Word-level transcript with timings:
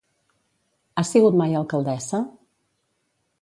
Ha 0.95 1.03
sigut 1.09 1.37
mai 1.41 1.59
alcaldessa? 1.59 2.21